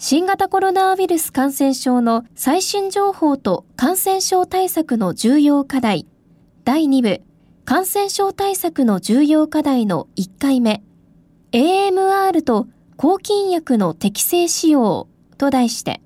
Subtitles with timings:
[0.00, 6.06] 新型コロナウイルス感染症の最新情報と感染症対策の重要課題。
[6.62, 7.20] 第2部。
[7.64, 10.84] 感染症対策の重要課題の1回目。
[11.50, 16.00] AMR と抗菌薬の適正使用と題して。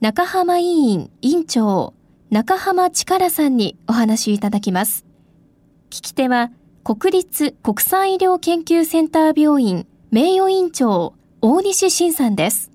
[0.00, 1.92] 中浜委員委員長。
[2.30, 5.04] 中浜力さんにお話いただきます。
[5.90, 6.52] 聞き手は
[6.84, 12.70] 国立国際医療研究センター病院名誉院長大西晋さんです。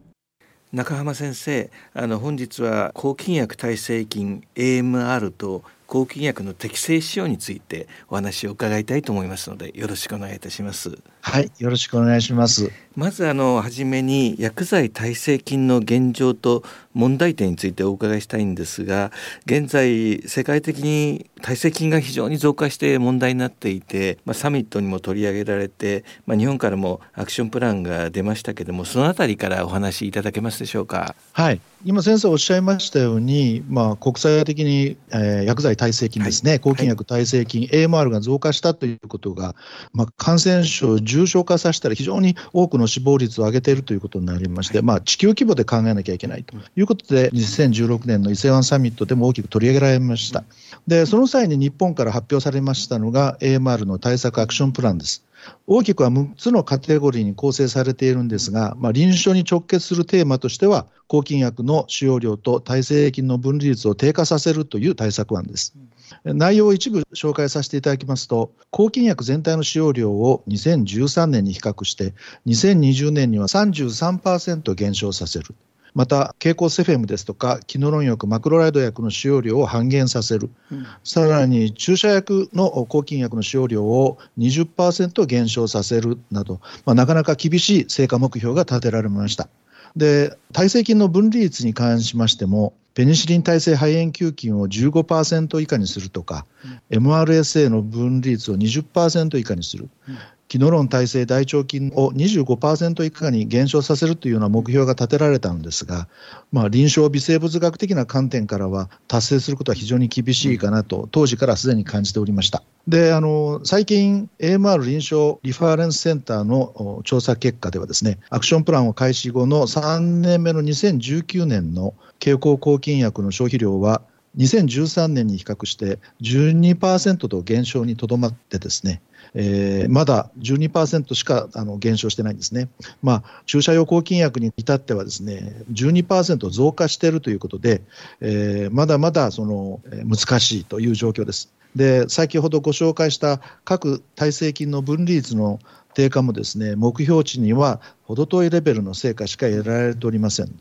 [0.73, 10.97] 中浜先生あの本日は抗菌薬耐性菌 AMR と抗菌薬の適正使用についてお話を伺いたいと思いますのでよろしくお願いいたします。
[11.19, 12.71] はいよろしくお願いします。
[12.95, 19.11] まずあの初めに薬剤耐性菌の現状と問題点についてお伺いしたいんですが
[19.45, 31.15] 現在世界的に耐性菌が非常に増加して問題になっていて、まあ、サミットにも取り上げられて、まあ、日本からもアクションプランが出ましたけどもそのあたりからお話しいただけますでしょうか？
[31.31, 39.55] はい今先生おっしゃいましたように、まあ、国際的に、えー、薬剤耐性菌ですね、はい、抗菌薬耐性菌、はい、AMR が増加したということが、
[39.91, 50.43] まあ、感染症を重症化させたら非常に多くの死亡率を上げているということになりまして、はい、まあ、地球規模で考えなきゃいけないということで、2016年の伊勢湾サミットでも大きく取り上げられました。
[50.87, 55.23] で、その際に日本から発表されましたのが AMR の対策アクションプランです。
[55.67, 65.75] 大きくは6つのカテゴリーに構成されているんですが、まあ、臨床に直結するテーマとしては、抗菌薬の使用量と耐性菌の分離率を低下させるという対策案です。
[66.23, 72.13] 内容を一部紹介させていただきますと、抗菌薬全体の使用量を2013年に比較して、
[72.47, 75.55] 2020年には33%減少させる。
[75.93, 89.49] また経口セフェムですとかキノロン薬マクロライド薬の使用量を半減させる、うん、さらに注射薬の抗菌薬の使用量を20%減少させるなど、まあ、なかなか厳しい成果目標が立てられました。
[89.95, 96.45] で耐性菌の分離率に関しましてもペニシリン耐性肺炎球菌を15%以下にするとか、
[96.91, 100.17] うん、MRSA の分離率を20%以下にする、うん、
[100.51, 106.09] キノロン耐性大腸菌を25%以下に減少させるというような目標が立てられたんですが、
[106.51, 112.63] まあ、臨床微生物学的な観点からは達成することは非常に厳しいかなと当時からすでに感じておりました。
[112.85, 124.01] であの最近 AMR 臨床リファレンスセンターの調査結果ではですねアクションプランを開始後の3年目の2019年の経口抗菌薬の消費量は
[124.37, 129.01] 2013年に比較して12%と減少にとどまってですね
[129.33, 132.69] えー、まだ12%しかあの減少してないんですね。
[133.01, 137.81] まあ、注射用抗菌薬に至ってはですね、12%増加しているということで、
[138.19, 141.53] えー、まだまだその難しいという状況です。
[141.75, 145.59] で、先ほどご紹介した各耐性菌の分離率の
[145.93, 150.53] 低下もですね、目標値には程遠いレベルの成果しか得られておりません。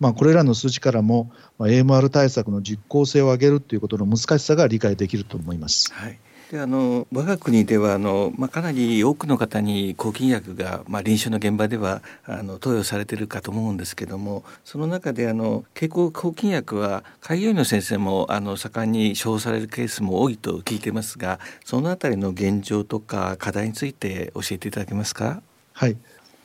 [0.00, 5.92] まあ、これらの数字からも、まあ、AMR 対策の実効性を上げるということの難しさが理解できると思います。
[5.92, 6.18] はい
[6.50, 25.42] であの我が国ではあの、まあ、かなり多くの方に抗菌薬が、まあ、臨床の現場ではあの投与されているかと思うんですけどもその中であの経口抗菌薬は開業医の先生もあの盛んに処方されるケースも多いと聞いてますがそのあたりの現状とか課題について教えていただけますか？
[25.72, 25.96] はい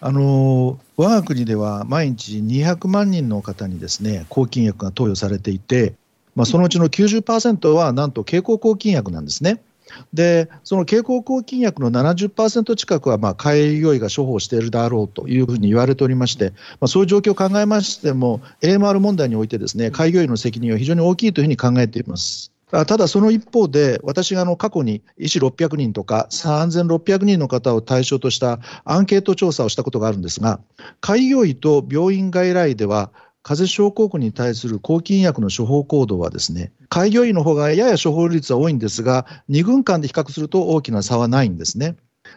[0.02, 5.94] あの我が国では毎日200万人の方にですね抗菌薬が投与されていて、
[6.36, 9.62] まあ、そのうちの90%はなんと経口抗菌薬なんですね。
[10.14, 22.52] でその経口抗菌薬の70%近くは、まあ、開業医が処方しているだろうというふうに言われておりまして、まあ、そういう状況を考えましても、AMR 問題においてですね、開業医の責任は非常に大きいというふうに考えています。
[22.72, 30.59] ただその一方で、私があの過去に医師600人とか3600人の方を対象としたアンケート調査をしたことがあるんですが、
[31.02, 33.12] 開業医と病院外来では、
[33.49, 41.96] 風邪症候群に対する抗菌薬の処方行動はですね、開業医の方がやや処方率は多いんですが、2軍間で比較すると大きな差はないんですね。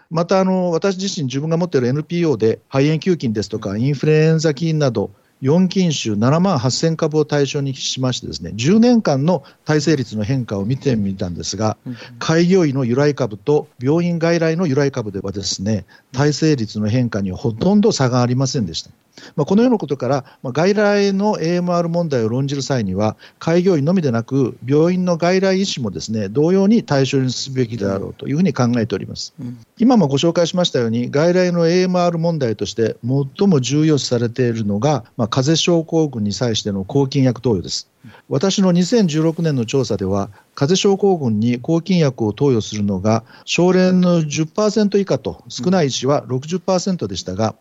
[0.09, 5.11] またあの、私自身、自分が持っている NPO で肺炎球菌ですとか、インフルエンザ菌など、
[5.43, 11.77] 4菌種7万8000株を対象にしましてですね、10年間の耐性率の変化を見てみたんですが、
[12.19, 18.91] 開業医の由来株と病院外来の由来株ではですね、耐性率の変化にはほとんど差がありませんでした。
[19.37, 29.35] まあ、このようなことから、まあ、外来の AMR 問題を論じる際には、開業医のみでなく、病院の外来医師もですね同様に対象にすべきであろうというふうに考えております。
[29.41, 37.89] うん、今もご紹介しましたように、外来の AMR 問題として最も重要視されているのが、まあ、風邪症候群に際しての抗菌薬投与です。
[38.29, 47.55] 私の2016年の調査では、風邪症候群に抗菌薬を投与するのが、症例の10%以下と、少ない医師は60%でしたが、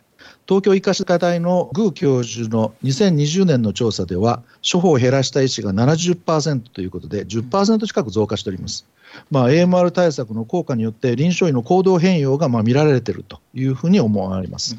[0.50, 8.86] 東京医科歯科大のグー教授の2020年の調査では、処方を減らした医師が70%ということで、10%近く増加しております。
[9.30, 14.76] まあ、AMR 対策の効果によって、臨床医の行動変容がまあ見られているというふうに思われます。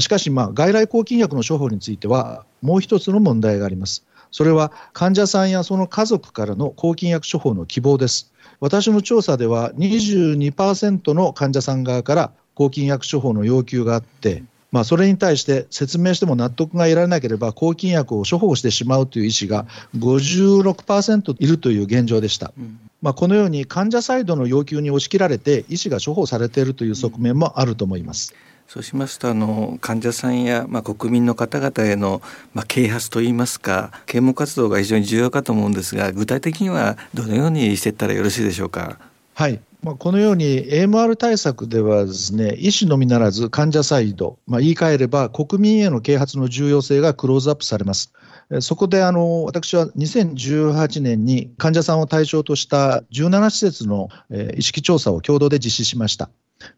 [0.00, 4.04] しかし、まあ、外来抗菌薬の処方については、もう一つの問題があります。
[4.30, 8.32] それは患者さんやその家族からの抗菌薬処方の希望です。
[8.58, 14.42] 私の調査では22%の患者さん側から抗菌薬処方の要求があって、
[14.72, 19.66] まあ、それに対して説明しても納得が得られなければ抗菌薬を処方してしまうという医師が
[19.96, 22.52] 56%いるという現状でした。
[23.00, 28.34] まあ、このように患者サイドの要求に押し切られて医師が処方されているという側面もあると思います。
[28.68, 32.22] そうしますとあの患者さんや、まあ、国民の方々への、
[32.54, 38.98] まあ、啓発といいますか啓蒙活動が非常に重要かと思うんですが具体的にはどのようにしていったらよろしいでしょうか？
[39.34, 48.12] はいまあ、このように AMR 対策ではですね医師のみならず患者サイド、まあ、言い換えれば国民への啓発の重要性がクローズアップされます。
[48.60, 54.08] そこであの私は2018年に患者さんを対象とした17施設の
[54.56, 56.30] 意識調査を共同で実施しました。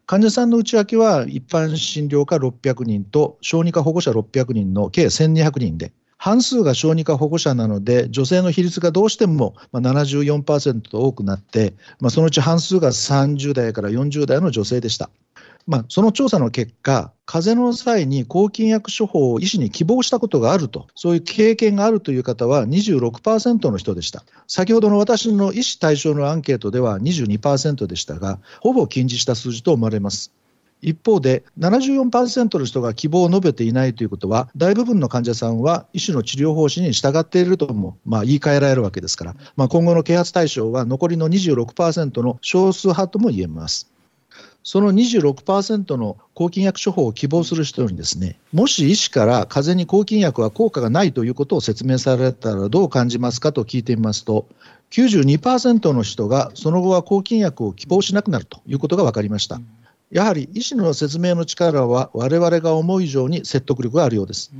[0.05, 15.09] 患者さんの内訳は一般診療科600人と小児科保護者600人の計1200人で、半数が小児科保護者なので、女性の比率がどうしても74%と多くなって、まあ、そのうち半数が30代から40代の女性でした。
[15.67, 24.23] まあ、その調査の結果、風邪の際に抗菌薬処方を医師に希望したことがあると、そういう経験があるという方は26%の人でした。
[24.47, 30.31] 先ほどの私の医師対象のアンケートでは22%でしたが、ほぼ近似した数字と思われます。
[30.81, 43.91] 一方で74%の人が希望を述べていないということは大部分の患者さんは医師の治療方針に従っているとも、まあ、言い換えられるわけですから、まあ、今後の啓発対象は残りの26%の少数派とも言えます。
[44.67, 54.45] その26%の抗菌薬処方を希望する人にですね、もし医師から風邪に抗菌薬は効果がないということを説明されたらどう感じますかと聞いてみますと、
[54.91, 59.61] 92%の人がその後は抗菌薬を希望しなくなるということが分かりました。
[60.11, 64.51] やはり医師の説明の力は我々が思う以上に説得力があるようです。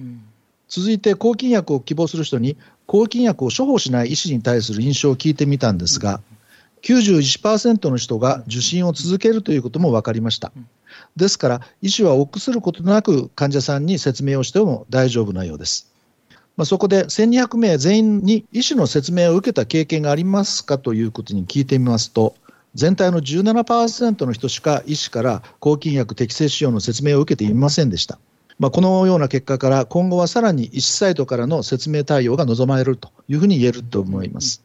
[0.69, 2.56] 続いて抗菌薬を希望する人に
[2.86, 6.21] 抗菌薬を処方しない医師に対する印象を聞いてみたんですが、
[6.83, 10.51] 91%の人が受診を続けるということも分かりました。
[11.15, 15.91] ですから、医師は臆することなく患者さんに説明をしても大丈夫なようです。
[16.56, 22.35] まあ、そこで1200名全員に医師の説明を受けた経験がありますかということに聞いてみますと、
[22.74, 28.19] 全体の17%の人しか医師から抗菌薬適正使用の説明を受けていませんでした。
[28.59, 34.63] まあ、このような結果から今後はさらに医師サイトからの説明対応が望まれるというふうに言えると思います。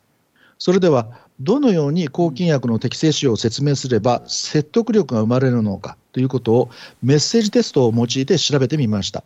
[0.62, 1.08] それでは
[1.40, 6.70] どのように抗菌薬の適正使用を説明すれば説得力が生まれるのかということを
[7.02, 9.24] メッセージテストを用いて調べてみました。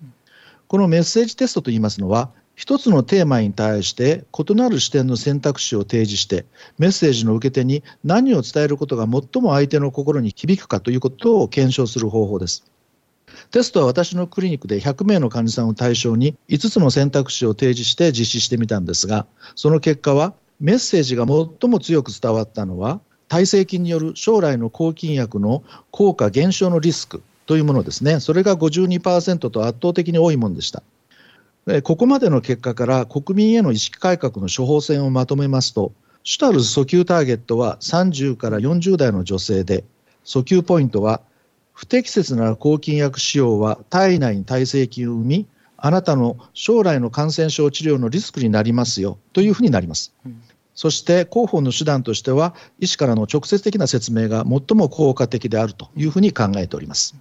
[0.67, 6.47] このメッセージテストといいますのは、一つのテーマに対して異なる視点の選択肢を提示して、
[6.79, 12.65] メッセージの受け手に何を伝えることが最も相手の心に響くかということを検証する方法です。
[13.51, 28.21] テストは私のクリニックで100名の患者さんを対象に5つの選択肢を提示して実施してみたんですが、その結果はメッセージが最も強く伝わったのは、耐性菌による将来の抗菌薬の効果減少のリスクというものですね。
[28.21, 30.83] それが52%と圧倒的に多いものでした。
[31.83, 39.85] ここまでの結果から国民への意識改革の処方箋をまとめますと、主たる訴求ターゲットは30から40代の女性で、
[40.25, 41.21] 訴求ポイントは、
[41.73, 50.15] 不適切な抗菌薬使用は体内に耐性菌を生み、あなたの将来の感染症治療のリスクになりますよというふうになります。
[50.25, 50.41] うん、
[50.75, 57.15] そして広報の手段としては医師からの直接的な説明が最も効果的であるというふうに考えております。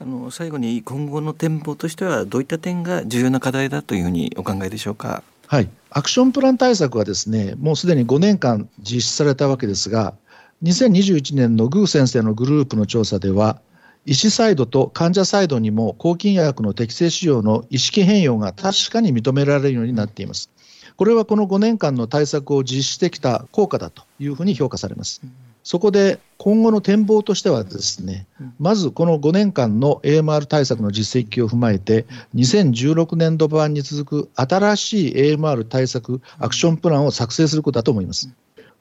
[0.00, 5.22] あの最後に今後の展望としてはどういった点が重要な課題だというふうにお考えでしょうか？
[5.46, 10.14] はい、アクションプラン対策はですねもうすでに5年間実施されたわけですが
[10.62, 13.60] 2021年のグー先生のグループの調査では
[14.06, 20.50] 医師サイドと患者サイドにも抗菌薬の適正使用の意識変容が確かに認められるようになっています。
[20.96, 25.22] これはこの5年間の対策を実施してきた効果だというふうに評価されます。
[25.62, 28.26] そこで今後の展望としてはですね、
[28.58, 38.30] まずこの5年間の AMR 対策の実績を踏まえて、2016年度版に続く新しい AMR 対策アクションプランを作成することだと思います。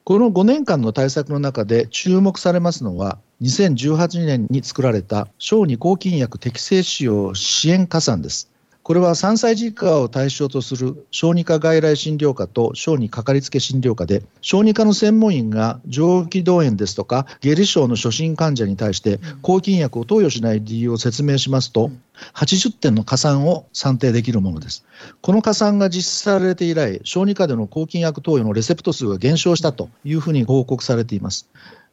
[0.03, 8.49] この5年間の対策の中で注目されますのは、2018年に作られた小児抗菌薬適正使用支援加算です。
[8.89, 21.91] これは3歳児以下を対象とする小児科外来診療科と小児かかりつけ診療科で、小児科の専門員が上気道炎ですとか、下痢症の初診患者に対して抗菌薬を投与しない理由を説明しますと、
[22.33, 24.83] 80点の加算を算定できるものです。
[25.21, 31.47] この加算が実施されて以来、小児科での抗菌薬投与のレセプト数が減少したというふうに報告されています。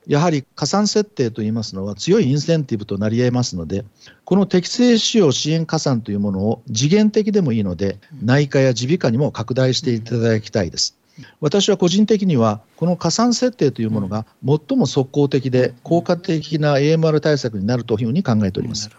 [0.06, 3.84] やはり加算設定といいますのは強いインセンティブとなり得ますので、
[4.25, 10.96] この適正使用支援加算というものを次元的でもいいので、内科や耳鼻科にも拡大していただきたいです。
[11.40, 18.90] 私は個人的には、この加算設定というものが最も即効的で効果的な AMR 対策になるというふうに考えております。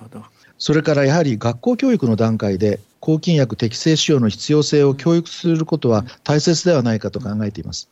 [0.57, 7.89] それからやはり学校教育の段階で抗菌薬適正使用の必要性を教育することは大切ではないかと考えています。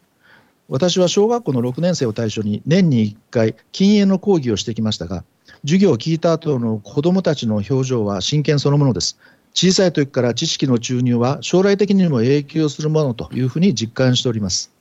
[0.67, 5.23] 私は小学校の6年生を対象に年に1回禁煙の講義をしてきましたが
[5.61, 9.17] 授業を聞いた後の子どもたちの表情は真剣そのものです。
[9.53, 14.71] 小さい時から知識の注入は将来的にも影響するものというふうに実感しております。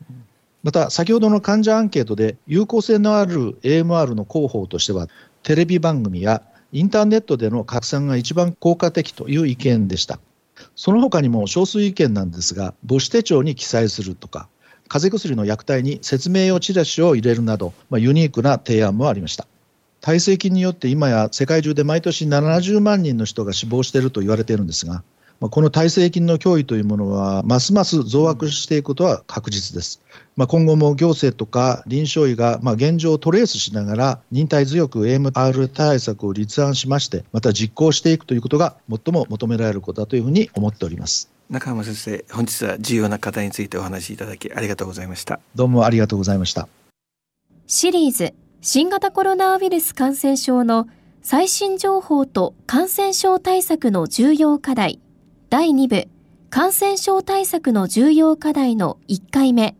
[0.62, 5.08] また先ほどの患者アンケートで有効性のある AMR の広報としては
[5.42, 10.18] テレビ番組やインターネットでの拡散が一番効果的という意見でした。
[10.74, 14.48] その他にも少数意見なんですが母子手帳に記載するとか
[14.88, 19.46] 風邪薬の薬体に説明用チラシを入れるなど、まあ、ユニークな提案もありました。
[20.00, 25.02] 耐性菌によって今や世界中で毎年70万人の人が死亡していると言われているんですが、
[25.40, 30.02] まあ、この耐性菌の脅威というものはますます増悪していくことは確実です。
[30.36, 41.33] まあ、今後も行政とか臨床医がまあ現状をトレースしながら忍耐強く AMR 対策を立案しましてまた実行していくということが最も求められることだというふうに思っております。
[41.50, 45.40] 中浜先生本日は重要な方についてお話しいただきありがとうございました。
[45.54, 46.68] どうもありがとうございました。
[47.66, 50.88] シリーズ新型コロナウイルス感染症の
[51.22, 55.00] 最新情報と感染症対策の重要課題。
[55.50, 56.08] 第2部
[56.50, 59.76] 感染症対策の重要課題の1回目。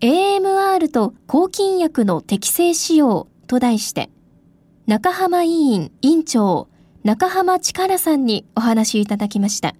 [0.00, 4.08] AMR と抗菌薬の適正使用と題して
[4.86, 6.68] 中浜委員委員長
[7.04, 9.74] 中浜力さんにお話しいただきました。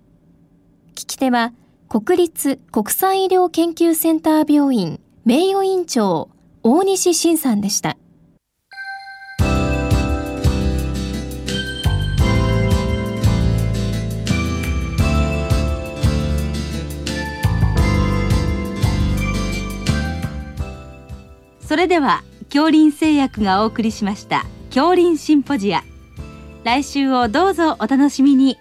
[0.94, 1.52] 聞き手は
[1.88, 6.30] 国立国際医療研究センター病院名誉院長
[6.62, 7.96] 大西晋さんでした。
[21.70, 25.84] それでは恐林製薬がお送りしました恐林シンポジア
[26.64, 28.58] 来週をどうぞお楽しみに